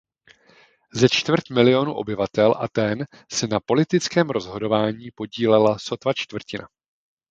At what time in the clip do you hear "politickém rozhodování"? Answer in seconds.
3.59-5.11